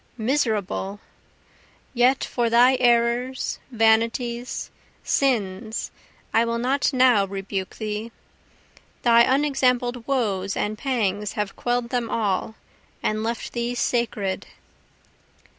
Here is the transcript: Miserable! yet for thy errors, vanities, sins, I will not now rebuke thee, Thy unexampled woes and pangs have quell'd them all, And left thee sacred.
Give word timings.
Miserable! 0.17 0.99
yet 1.93 2.23
for 2.23 2.49
thy 2.49 2.75
errors, 2.77 3.59
vanities, 3.69 4.71
sins, 5.03 5.91
I 6.33 6.43
will 6.43 6.57
not 6.57 6.91
now 6.91 7.25
rebuke 7.27 7.75
thee, 7.77 8.11
Thy 9.03 9.21
unexampled 9.21 10.07
woes 10.07 10.57
and 10.57 10.75
pangs 10.75 11.33
have 11.33 11.55
quell'd 11.55 11.89
them 11.89 12.09
all, 12.09 12.55
And 13.03 13.21
left 13.21 13.53
thee 13.53 13.75
sacred. 13.75 14.47